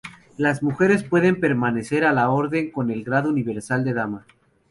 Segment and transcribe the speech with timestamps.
[0.35, 4.25] Las mujeres pueden pertenecer a la Orden con el grado universal de Dama.